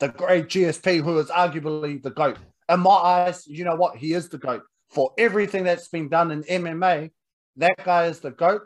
[0.00, 2.38] The great GSP, who is arguably the goat
[2.68, 3.46] in my eyes.
[3.46, 3.96] You know what?
[3.96, 7.10] He is the goat for everything that's been done in MMA.
[7.56, 8.62] That guy is the goat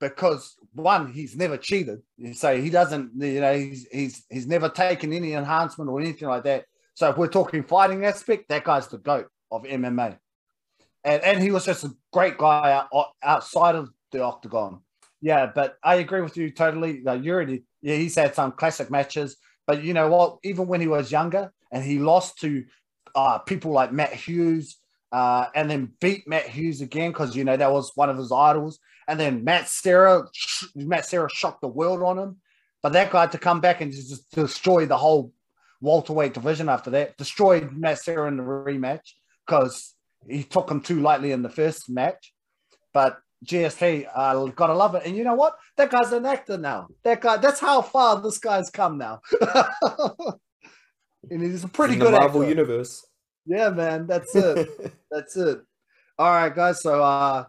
[0.00, 2.00] because one, he's never cheated.
[2.18, 6.28] You say he doesn't, you know, he's he's he's never taken any enhancement or anything
[6.28, 6.66] like that.
[6.96, 10.18] So if we're talking fighting aspect, that guy's the goat of MMA.
[11.04, 14.80] And, and he was just a great guy out, outside of the octagon.
[15.20, 17.02] Yeah, but I agree with you totally.
[17.02, 19.36] Like you already, yeah, he's had some classic matches.
[19.66, 20.38] But you know what?
[20.42, 22.64] Even when he was younger and he lost to
[23.14, 24.78] uh, people like Matt Hughes
[25.12, 28.32] uh, and then beat Matt Hughes again because, you know, that was one of his
[28.32, 28.78] idols.
[29.06, 30.24] And then Matt Serra,
[30.74, 32.36] Matt Serra shocked the world on him.
[32.82, 35.34] But that guy had to come back and just destroy the whole
[35.80, 37.16] welterweight division after that.
[37.16, 39.12] Destroyed Serra in the rematch
[39.46, 39.94] because
[40.28, 42.32] he took him too lightly in the first match.
[42.92, 45.02] But GSP, uh, gotta love it.
[45.04, 45.56] And you know what?
[45.76, 46.88] That guy's an actor now.
[47.04, 49.20] That guy, that's how far this guy's come now.
[51.30, 52.48] and he's a pretty In good the Marvel actor.
[52.48, 53.06] universe.
[53.44, 54.68] Yeah, man, that's it.
[55.10, 55.60] that's it.
[56.18, 56.82] All right, guys.
[56.82, 57.44] So uh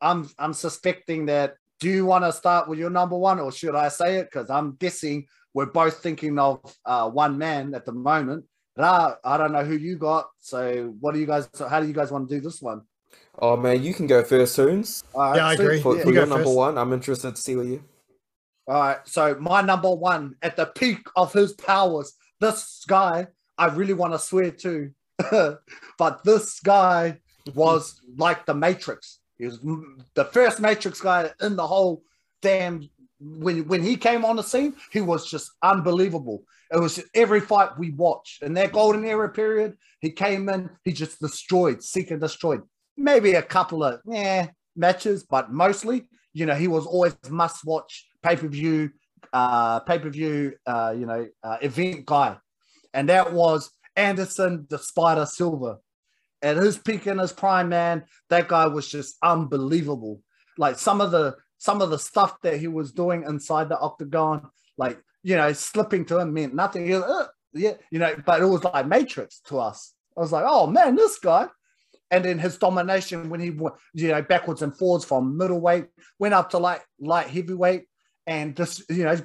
[0.00, 3.74] I'm I'm suspecting that do you want to start with your number one or should
[3.74, 4.28] I say it?
[4.30, 8.44] Because I'm guessing we're both thinking of uh, one man at the moment.
[8.76, 10.28] But I, I don't know who you got.
[10.38, 11.48] So what do you guys?
[11.54, 12.82] So how do you guys want to do this one?
[13.40, 15.02] Oh man, you can go first, Soons.
[15.14, 15.80] All right, Yeah, I so- agree.
[15.82, 16.02] For, yeah.
[16.02, 16.56] for You go your number first.
[16.56, 17.82] one, I'm interested to see what you.
[18.68, 18.98] All right.
[19.04, 23.26] So my number one at the peak of his powers, this guy
[23.58, 24.90] I really want to swear to,
[25.98, 27.18] but this guy
[27.54, 29.18] was like the Matrix.
[29.36, 29.58] He was
[30.14, 32.02] the first Matrix guy in the whole
[32.42, 32.88] damn.
[33.20, 36.42] When when he came on the scene, he was just unbelievable.
[36.72, 39.76] It was every fight we watched in that golden era period.
[40.00, 42.62] He came in, he just destroyed, seek and destroyed.
[42.96, 48.06] Maybe a couple of yeah matches, but mostly, you know, he was always must watch
[48.22, 48.90] pay per view,
[49.32, 52.38] uh, pay per view, uh, you know, uh, event guy,
[52.94, 55.78] and that was Anderson the Spider Silva.
[56.42, 60.22] At his peak in his prime, man, that guy was just unbelievable.
[60.56, 64.48] Like some of the some of the stuff that he was doing inside the octagon,
[64.78, 66.90] like you know, slipping to him meant nothing.
[66.90, 69.92] Was, "Uh," yeah, you know, but it was like Matrix to us.
[70.16, 71.48] I was like, oh man, this guy.
[72.10, 75.86] And then his domination when he went, you know, backwards and forwards from middleweight,
[76.18, 77.84] went up to like light heavyweight,
[78.26, 79.18] and just you know,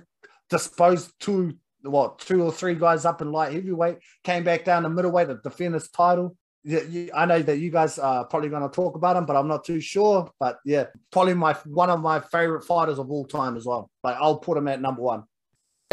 [0.50, 4.90] disposed two what two or three guys up in light heavyweight, came back down to
[4.90, 6.36] middleweight to defend his title.
[6.68, 9.36] Yeah, you, I know that you guys are probably going to talk about him, but
[9.36, 10.32] I'm not too sure.
[10.40, 13.92] But yeah, probably my one of my favorite fighters of all time as well.
[14.04, 15.24] Like I'll put him at number one.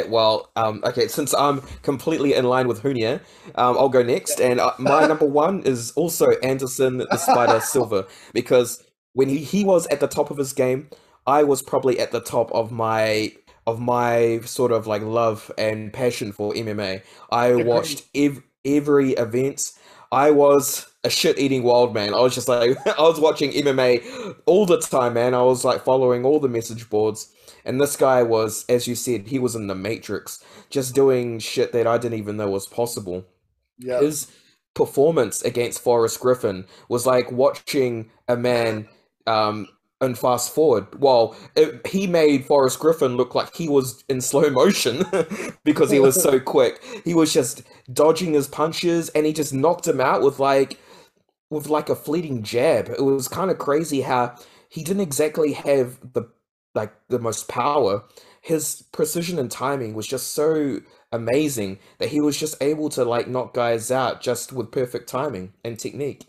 [0.08, 3.20] Well, um, okay, since I'm completely in line with Hunia,
[3.56, 4.40] um, I'll go next.
[4.40, 8.82] And uh, my number one is also Anderson the Spider Silva because
[9.12, 10.88] when he, he was at the top of his game,
[11.26, 13.32] I was probably at the top of my
[13.66, 17.02] of my sort of like love and passion for MMA.
[17.30, 19.72] I watched ev- every event.
[20.12, 22.14] I was a shit eating wild man.
[22.14, 25.34] I was just like I was watching MMA all the time, man.
[25.34, 27.32] I was like following all the message boards.
[27.64, 31.72] And this guy was, as you said, he was in the Matrix, just doing shit
[31.72, 33.24] that I didn't even know was possible.
[33.78, 34.30] Yeah, His
[34.74, 38.88] performance against Forrest Griffin was like watching a man
[39.26, 39.68] um,
[40.02, 41.00] and fast forward.
[41.00, 45.04] Well, it, he made Forrest Griffin look like he was in slow motion
[45.64, 46.82] because he was so quick.
[47.04, 47.62] He was just
[47.92, 50.78] dodging his punches and he just knocked him out with like
[51.50, 52.88] with like a fleeting jab.
[52.88, 54.36] It was kind of crazy how
[54.68, 56.24] he didn't exactly have the
[56.74, 58.02] like the most power.
[58.40, 60.80] His precision and timing was just so
[61.12, 65.52] amazing that he was just able to like knock guys out just with perfect timing
[65.64, 66.24] and technique.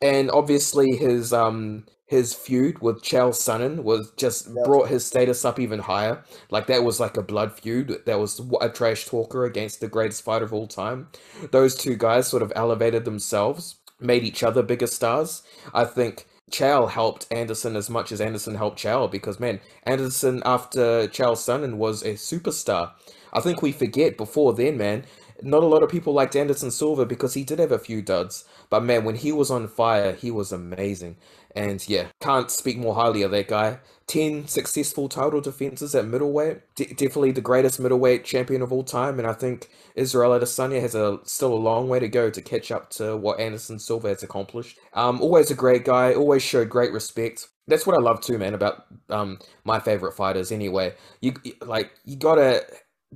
[0.00, 4.66] And obviously his um his feud with Chael Sonnen was just yep.
[4.66, 6.22] brought his status up even higher.
[6.50, 8.02] Like that was like a blood feud.
[8.04, 11.08] That was a trash talker against the greatest fighter of all time.
[11.52, 15.42] Those two guys sort of elevated themselves, made each other bigger stars.
[15.72, 21.08] I think Chael helped Anderson as much as Anderson helped Chael because man, Anderson after
[21.08, 22.90] Chael Sonnen was a superstar.
[23.32, 25.06] I think we forget before then, man.
[25.42, 28.44] Not a lot of people liked Anderson Silva because he did have a few duds.
[28.70, 31.16] But man, when he was on fire, he was amazing.
[31.54, 33.80] And yeah, can't speak more highly of that guy.
[34.06, 36.60] 10 successful title defenses at middleweight.
[36.76, 39.18] Definitely the greatest middleweight champion of all time.
[39.18, 42.70] And I think Israel Adesanya has a still a long way to go to catch
[42.70, 44.78] up to what Anderson Silva has accomplished.
[44.94, 47.48] Um, always a great guy, always showed great respect.
[47.68, 50.94] That's what I love too, man, about um my favorite fighters anyway.
[51.20, 52.64] You like you gotta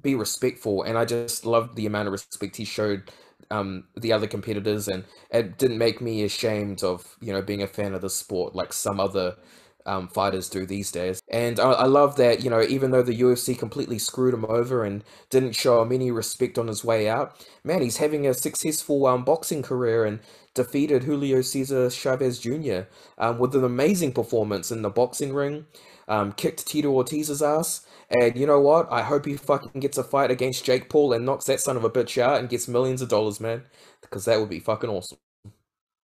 [0.03, 3.11] be respectful and I just loved the amount of respect he showed
[3.51, 7.67] um, the other competitors, and it didn't make me ashamed of you know being a
[7.67, 9.37] fan of the sport like some other
[9.85, 11.21] um, fighters do these days.
[11.31, 14.85] And I, I, love that you know even though the UFC completely screwed him over
[14.85, 19.07] and didn't show him any respect on his way out, man, he's having a successful
[19.07, 20.21] um, boxing career and
[20.55, 22.83] defeated Julio Cesar Chavez Jr.
[23.19, 25.67] Um, with an amazing performance in the boxing ring.
[26.09, 28.91] Um, kicked Tito Ortiz's ass and you know what?
[28.91, 31.85] I hope he fucking gets a fight against Jake Paul and knocks that son of
[31.85, 33.65] a bitch out and gets millions of dollars, man.
[34.01, 35.19] Because that would be fucking awesome.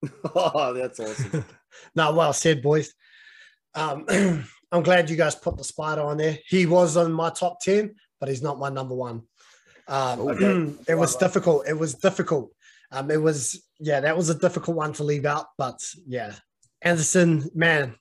[0.34, 1.44] oh, that's awesome.
[1.94, 2.92] now, well said, boys.
[3.74, 4.04] Um,
[4.72, 6.38] I'm glad you guys put the spider on there.
[6.46, 9.22] He was on my top 10, but he's not my number one.
[9.86, 10.74] Um, okay.
[10.88, 11.68] it was difficult.
[11.68, 12.50] It was difficult.
[12.90, 15.46] Um, it was, yeah, that was a difficult one to leave out.
[15.56, 16.34] But yeah,
[16.82, 17.94] Anderson, man,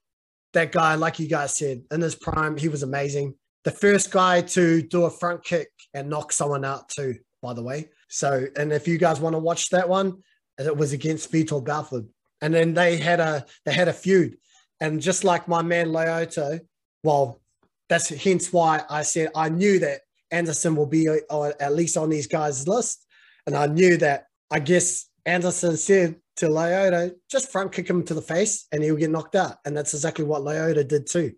[0.54, 4.42] that guy, like you guys said, in his prime, he was amazing the first guy
[4.42, 7.90] to do a front kick and knock someone out too, by the way.
[8.10, 10.24] So, and if you guys want to watch that one,
[10.58, 12.06] it was against Vitor Belfort.
[12.42, 14.38] And then they had a they had a feud.
[14.80, 16.60] And just like my man Lyoto,
[17.04, 17.40] well,
[17.88, 22.10] that's hence why I said I knew that Anderson will be uh, at least on
[22.10, 23.06] these guys' list.
[23.46, 28.13] And I knew that I guess Anderson said to Lyoto, just front kick him to
[28.13, 29.58] the face and he'll get knocked out.
[29.65, 31.34] And that's exactly what Lyoto did too.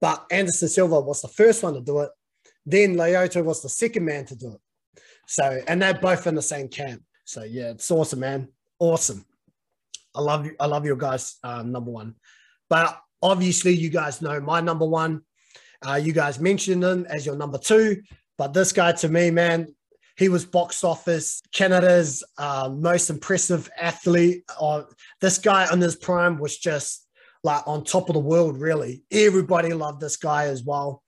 [0.00, 2.10] But Anderson Silva was the first one to do it.
[2.66, 4.60] Then Lyoto was the second man to do it.
[5.26, 7.02] So, and they're both in the same camp.
[7.24, 8.48] So yeah, it's awesome, man.
[8.78, 9.24] Awesome.
[10.14, 10.54] I love you.
[10.60, 12.14] I love your guys' um, number one.
[12.68, 15.22] But obviously, you guys know my number one.
[15.86, 18.02] Uh, you guys mentioned him as your number two.
[18.36, 19.74] But this guy, to me, man,
[20.16, 24.44] he was box office Canada's uh, most impressive athlete.
[24.60, 24.82] Uh,
[25.20, 27.06] this guy in his prime was just
[27.42, 29.02] like on top of the world, really.
[29.10, 31.02] Everybody loved this guy as well.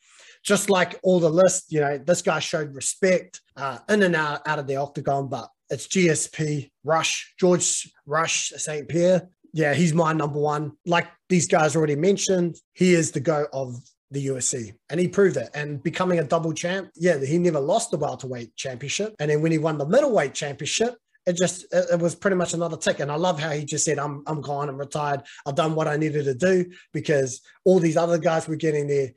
[0.45, 4.47] Just like all the list, you know, this guy showed respect uh, in and out,
[4.47, 8.89] out of the octagon, but it's GSP, Rush, George Rush, St.
[8.89, 9.29] Pierre.
[9.53, 10.73] Yeah, he's my number one.
[10.85, 13.77] Like these guys already mentioned, he is the GOAT of
[14.11, 14.73] the UFC.
[14.91, 15.51] and he proved it.
[15.55, 19.15] And becoming a double champ, yeah, he never lost the welterweight championship.
[19.19, 22.77] And then when he won the middleweight championship, it just it was pretty much another
[22.77, 23.01] tick.
[23.01, 24.69] And I love how he just said, "I'm I'm gone.
[24.69, 25.23] I'm retired.
[25.45, 29.11] I've done what I needed to do because all these other guys were getting their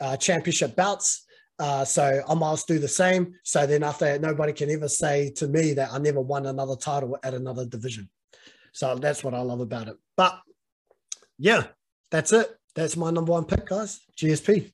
[0.00, 1.24] uh, championship bouts."
[1.58, 3.34] Uh, so I must do the same.
[3.42, 6.76] So then after that, nobody can ever say to me that I never won another
[6.76, 8.10] title at another division.
[8.72, 9.96] So that's what I love about it.
[10.16, 10.38] But
[11.38, 11.64] yeah,
[12.10, 12.48] that's it.
[12.76, 14.00] That's my number one pick, guys.
[14.16, 14.70] GSP.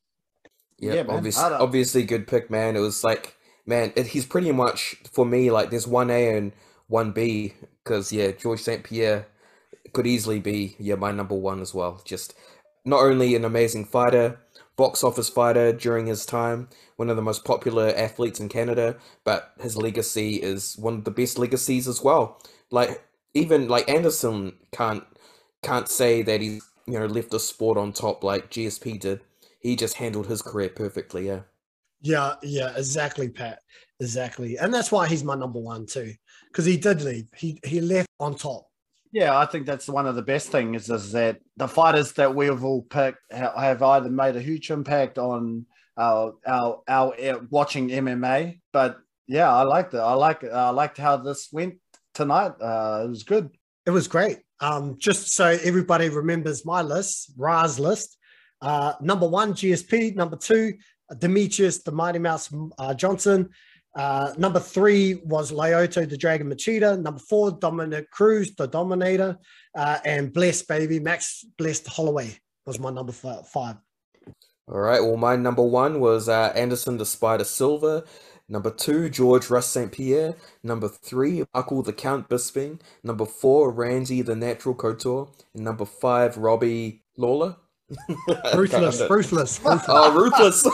[0.78, 2.76] Yeah, yeah obviously, obviously good pick, man.
[2.76, 6.52] It was like, man, it, he's pretty much for me like there's one A and
[6.88, 9.28] one B because yeah, George St Pierre
[9.92, 12.02] could easily be yeah my number one as well.
[12.04, 12.34] Just
[12.84, 14.40] not only an amazing fighter,
[14.76, 19.52] box office fighter during his time, one of the most popular athletes in Canada, but
[19.60, 22.42] his legacy is one of the best legacies as well.
[22.72, 25.04] Like even like Anderson can't
[25.62, 29.20] can't say that he's you know left the sport on top like GSP did.
[29.60, 31.26] He just handled his career perfectly.
[31.26, 31.40] Yeah.
[32.02, 33.60] Yeah, yeah, exactly, Pat.
[34.00, 34.58] Exactly.
[34.58, 36.12] And that's why he's my number one too
[36.48, 37.26] because he did leave.
[37.34, 38.66] He he left on top.
[39.12, 42.62] Yeah, I think that's one of the best things is that the fighters that we've
[42.64, 45.64] all picked have either made a huge impact on
[45.96, 47.14] our our our
[47.50, 48.60] watching MMA.
[48.72, 49.98] But yeah, I liked it.
[49.98, 51.76] I like I liked how this went.
[52.12, 52.52] tonight.
[52.60, 53.50] Uh, it was good.
[53.86, 54.40] It was great.
[54.62, 58.16] Um, just so everybody remembers my list, Ra's list.
[58.60, 60.14] Uh, number one, GSP.
[60.14, 60.74] Number two,
[61.14, 62.48] Demetrious, the Mighty Mouse
[62.78, 63.50] uh, Johnson.
[63.94, 66.98] Uh, number three was Lyoto, the Dragon Machida.
[67.00, 69.36] Number four, Dominick Cruz, the Dominator.
[69.74, 73.76] Uh, and Blessed Baby, Max Blessed Holloway was my number five.
[74.68, 75.02] All right.
[75.02, 78.04] Well, my number one was uh, Anderson the Spider Silva.
[78.52, 79.90] Number two, George Rush St.
[79.90, 80.36] Pierre.
[80.62, 82.80] Number three, Michael the Count Bisping.
[83.02, 85.30] Number four, Randy the Natural Couture.
[85.54, 87.56] And number five, Robbie Lawler.
[88.54, 89.84] ruthless, ruthless, ruthless.
[89.88, 90.66] Oh, ruthless,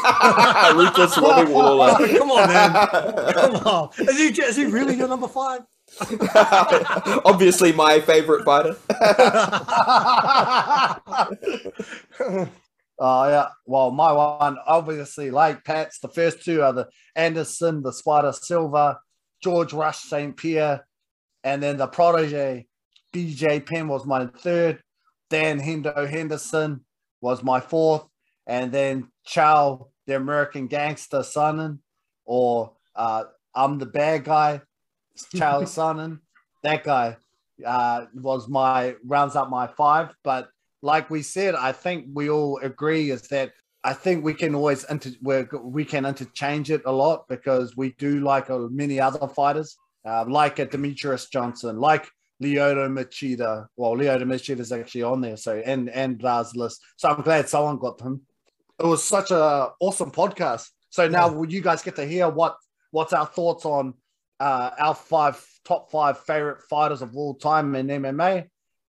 [0.74, 2.18] ruthless Robbie Lawler.
[2.18, 2.72] Come on, man.
[3.32, 3.90] Come on.
[4.00, 5.60] Is he, is he really your number five?
[7.24, 8.76] Obviously, my favorite fighter.
[12.98, 13.48] Oh yeah.
[13.64, 16.00] Well, my one obviously like Pat's.
[16.00, 18.98] The first two are the Anderson, the Spider Silva,
[19.42, 20.36] George Rush St.
[20.36, 20.86] Pierre,
[21.44, 22.66] and then the protege
[23.12, 24.82] BJ Penn was my third.
[25.30, 26.84] Dan Hendo Henderson
[27.20, 28.04] was my fourth,
[28.46, 31.78] and then Chael, the American Gangster Sonnen,
[32.24, 33.24] or uh,
[33.54, 34.62] I'm the bad guy,
[35.34, 36.20] Chael Sonnen.
[36.62, 37.16] That guy
[37.64, 40.48] uh, was my rounds up my five, but
[40.82, 43.52] like we said, I think we all agree is that
[43.84, 48.20] I think we can always inter- we can interchange it a lot because we do
[48.20, 52.08] like uh, many other fighters, uh, like a Demetrious Johnson, like
[52.42, 53.66] Lyoto Machida.
[53.76, 56.82] Well, Lyoto Machida is actually on there, so and and Lars list.
[56.96, 58.22] So I'm glad someone got him.
[58.80, 60.68] It was such a awesome podcast.
[60.90, 61.34] So now, yeah.
[61.34, 62.56] will you guys get to hear what
[62.90, 63.94] what's our thoughts on
[64.40, 68.48] uh, our five top five favorite fighters of all time in MMA?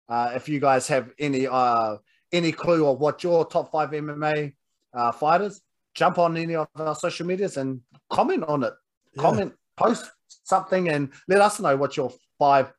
[0.09, 1.97] Uh, if you guys have any uh,
[2.31, 4.53] any clue of what your top five MMA
[4.93, 5.61] uh, fighters,
[5.93, 8.73] jump on any of our social medias and comment on it.
[9.13, 9.21] Yeah.
[9.21, 10.11] Comment, post
[10.43, 12.73] something, and let us know what your five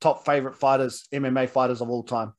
[0.00, 2.32] top favorite fighters, MMA fighters of all time.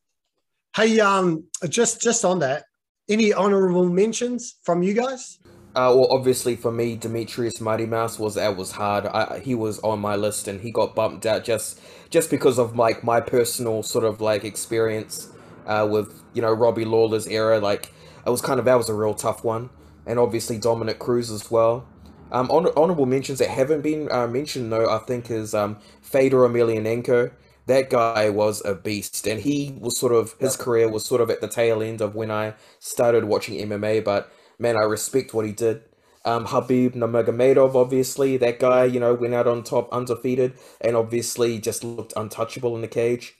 [0.75, 2.63] Hey, um, just just on that,
[3.09, 5.39] any honorable mentions from you guys?
[5.77, 9.05] Uh, well, obviously for me, Demetrious Mighty Mouse was that was hard.
[9.05, 12.75] I, he was on my list, and he got bumped out just just because of
[12.75, 15.29] like my personal sort of like experience
[15.67, 17.59] uh, with you know Robbie Lawler's era.
[17.59, 17.93] Like
[18.25, 19.69] it was kind of that was a real tough one,
[20.07, 21.87] and obviously Dominick Cruz as well.
[22.31, 26.39] Um, honor- honorable mentions that haven't been uh, mentioned though, I think is um, Fedor
[26.39, 27.31] Emelianenko.
[27.67, 31.29] That guy was a beast, and he was sort of his career was sort of
[31.29, 34.03] at the tail end of when I started watching MMA.
[34.03, 35.83] But man, I respect what he did.
[36.25, 41.57] Um, Khabib Nurmagomedov, obviously, that guy, you know, went out on top undefeated and obviously
[41.59, 43.35] just looked untouchable in the cage.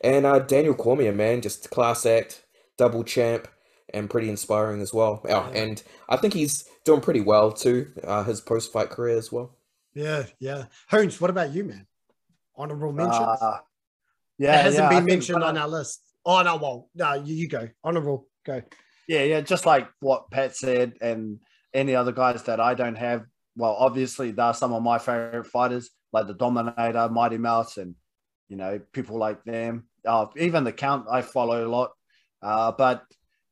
[0.00, 2.42] And uh, Daniel Cormier, man, just class act,
[2.76, 3.46] double champ,
[3.94, 5.24] and pretty inspiring as well.
[5.28, 9.30] Oh, and I think he's doing pretty well too, uh, his post fight career as
[9.30, 9.56] well.
[9.94, 10.64] Yeah, yeah.
[10.90, 11.86] Hoons, what about you, man?
[12.56, 13.40] Honorable mentions?
[13.40, 13.58] Uh,
[14.38, 16.02] yeah, it hasn't yeah, been mentioned on our list.
[16.24, 17.68] Oh, no, well, no, you, you go.
[17.84, 18.62] Honorable, go.
[19.08, 21.40] Yeah, yeah, just like what Pat said and
[21.74, 23.24] any other guys that I don't have.
[23.56, 27.94] Well, obviously, they're some of my favorite fighters, like the Dominator, Mighty Mouse, and
[28.48, 29.84] you know people like them.
[30.06, 31.90] Uh, even the Count I follow a lot.
[32.40, 33.04] Uh, but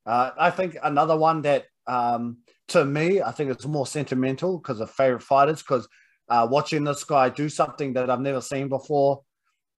[0.07, 2.39] uh, I think another one that um,
[2.69, 5.63] to me I think it's more sentimental because of favorite fighters.
[5.63, 5.87] Because
[6.29, 9.23] uh, watching this guy do something that I've never seen before,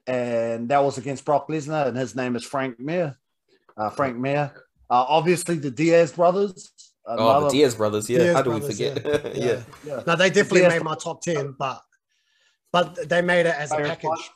[0.07, 3.17] and that was against Brock Lesnar, and his name is Frank Mir.
[3.77, 4.53] Uh, Frank Mir.
[4.93, 6.71] Uh, obviously, the Diaz brothers.
[7.07, 7.23] Another...
[7.23, 8.11] Oh, the Diaz brothers.
[8.11, 9.07] Yeah, Diaz how do brothers, we forget?
[9.07, 9.33] Yeah.
[9.35, 9.45] yeah.
[9.45, 9.63] yeah.
[9.87, 10.03] yeah.
[10.07, 11.81] No, they definitely Diaz made my top ten, but
[12.73, 14.31] but they made it as a package.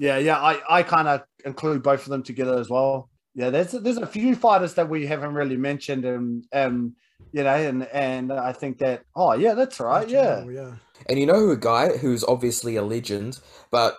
[0.00, 0.38] Yeah, yeah.
[0.38, 3.08] I, I kind of include both of them together as well.
[3.36, 6.96] Yeah, there's there's a few fighters that we haven't really mentioned, and um,
[7.30, 10.74] you know, and and I think that oh yeah, that's right, yeah, yeah.
[11.08, 13.38] And you know, a guy who's obviously a legend,
[13.70, 13.96] but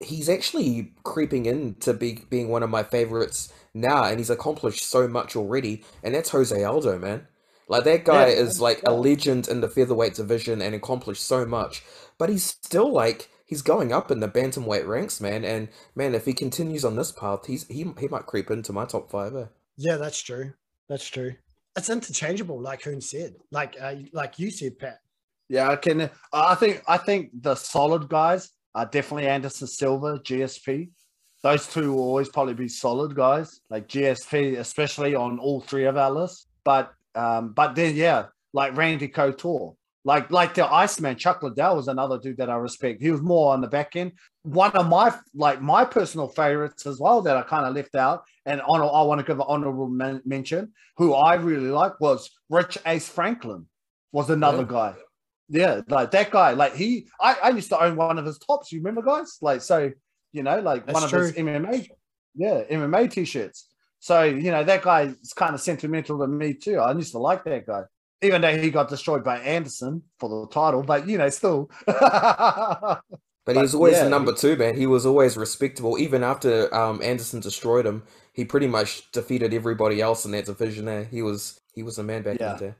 [0.00, 5.06] he's actually creeping into be, being one of my favorites now, and he's accomplished so
[5.08, 7.26] much already, and that's Jose Aldo, man.
[7.68, 11.46] Like that guy yeah, is like a legend in the featherweight division and accomplished so
[11.46, 11.84] much,
[12.18, 15.44] but he's still like he's going up in the bantamweight ranks, man.
[15.44, 18.86] And man, if he continues on this path, he's he he might creep into my
[18.86, 19.36] top five.
[19.36, 19.46] Eh?
[19.76, 20.52] Yeah, that's true.
[20.88, 21.34] That's true.
[21.76, 24.98] It's interchangeable, like Hoon said, like uh, like you said, Pat.
[25.48, 26.10] Yeah, I can.
[26.32, 30.90] I think I think the solid guys are definitely Anderson Silva, GSP.
[31.42, 35.96] Those two will always probably be solid guys, like GSP, especially on all three of
[35.96, 36.46] our lists.
[36.64, 39.74] But um, but then yeah, like Randy Couture,
[40.04, 43.00] like like the Iceman, Chuck Liddell was another dude that I respect.
[43.00, 44.12] He was more on the back end.
[44.42, 48.24] One of my like my personal favorites as well that I kind of left out,
[48.44, 50.72] and honor I want to give an honorable men- mention.
[50.98, 53.66] Who I really like was Rich Ace Franklin.
[54.12, 54.68] Was another yeah.
[54.68, 54.94] guy.
[55.48, 56.52] Yeah, like that guy.
[56.52, 58.70] Like he, I, I used to own one of his tops.
[58.72, 59.38] You remember, guys?
[59.40, 59.90] Like so,
[60.32, 61.22] You know, like That's one of true.
[61.22, 61.88] his MMA,
[62.34, 63.66] yeah, MMA t-shirts.
[63.98, 66.78] So you know that guy is kind of sentimental to me too.
[66.78, 67.82] I used to like that guy,
[68.22, 70.82] even though he got destroyed by Anderson for the title.
[70.82, 71.70] But you know, still.
[73.46, 74.76] But he was always yeah, the number two man.
[74.76, 78.02] He was always respectable, even after um, Anderson destroyed him.
[78.32, 80.84] He pretty much defeated everybody else in that division.
[80.84, 82.52] There, he was he was a man back Yeah.
[82.52, 82.74] in the.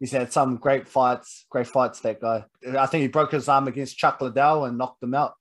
[0.00, 2.00] He's had some great fights, great fights.
[2.00, 2.44] That guy.
[2.76, 5.34] I think he broke his arm against Chuck Liddell and knocked him out.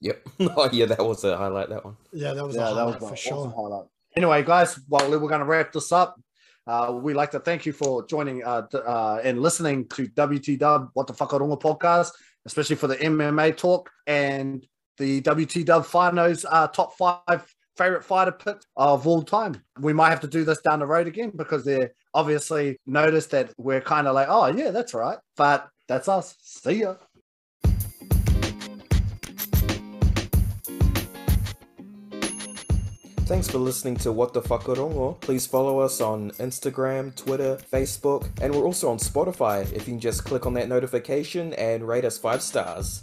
[0.00, 0.28] Yep.
[0.40, 1.68] oh yeah, that was a highlight.
[1.70, 1.96] That one.
[2.12, 3.52] Yeah, that was yeah, a that was highlight an for awesome sure.
[3.54, 3.86] highlight.
[4.16, 6.20] Anyway, guys, well, we're going to wrap this up.
[6.66, 10.58] Uh, we'd like to thank you for joining uh, d- uh, and listening to WT
[10.58, 12.12] Dub What the Fuck Orunga podcast,
[12.46, 14.64] especially for the MMA talk and
[14.98, 19.62] the WT Dub Finos uh, top five favorite fighter picks of all time.
[19.78, 23.52] We might have to do this down the road again because they obviously noticed that
[23.58, 25.18] we're kind of like, oh, yeah, that's right.
[25.36, 26.36] But that's us.
[26.40, 26.94] See ya.
[33.26, 35.18] Thanks for listening to What the Fuck Orongo.
[35.22, 39.62] Please follow us on Instagram, Twitter, Facebook, and we're also on Spotify.
[39.72, 43.02] If you can just click on that notification and rate us five stars.